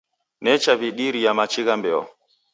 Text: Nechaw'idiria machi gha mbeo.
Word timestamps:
Nechaw'idiria 0.43 1.31
machi 1.37 1.61
gha 1.67 1.75
mbeo. 1.79 2.01